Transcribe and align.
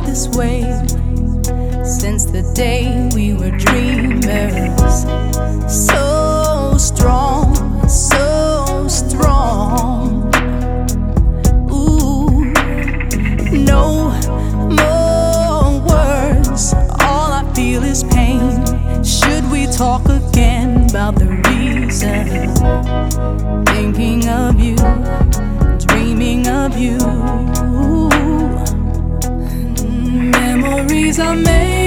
this 0.00 0.28
way 0.28 0.62
since 1.84 2.24
the 2.24 2.42
day 2.54 3.10
we 3.14 3.34
were 3.34 3.50
dreamers. 3.50 5.02
So 5.68 6.74
strong, 6.78 7.88
so 7.88 8.86
strong. 8.88 10.32
Ooh, 11.70 12.52
no 13.52 14.10
more 14.80 15.80
words. 15.86 16.74
All 17.00 17.32
I 17.32 17.50
feel 17.54 17.82
is 17.82 18.02
pain. 18.04 18.64
Should 19.04 19.50
we 19.50 19.66
talk 19.66 20.04
again 20.08 20.88
about 20.90 21.16
the 21.16 21.26
reason? 21.48 22.51
Memories 30.92 31.18
are 31.18 31.34
made 31.34 31.81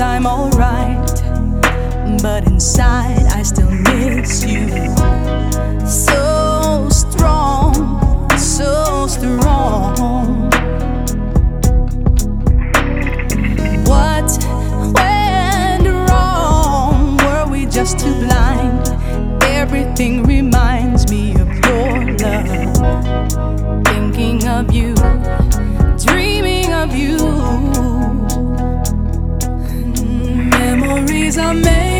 I'm 0.00 0.26
alright, 0.26 1.06
but 2.22 2.46
inside 2.46 3.26
I 3.26 3.42
still 3.42 3.70
miss 3.70 4.44
you. 4.44 4.68
So 5.86 6.88
strong, 6.90 8.30
so 8.38 9.06
strong. 9.06 10.50
What 13.84 14.30
went 14.94 15.86
wrong? 16.08 17.16
Were 17.18 17.46
we 17.50 17.66
just 17.66 17.98
too 17.98 18.14
blind? 18.14 18.88
Everything 19.42 20.22
reminds 20.24 21.10
me 21.10 21.32
of 21.34 21.48
your 21.66 22.16
love. 22.18 23.84
Thinking 23.86 24.48
of 24.48 24.72
you, 24.72 24.94
dreaming 25.98 26.72
of 26.72 26.96
you. 26.96 27.31
I 31.34 31.44
are 31.44 31.54
made 31.54 31.91